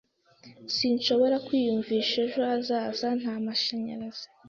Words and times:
Sinshobora 0.75 1.35
kwiyumvisha 1.45 2.15
ejo 2.25 2.39
hazaza 2.49 3.07
nta 3.19 3.35
mashanyarazi. 3.45 4.27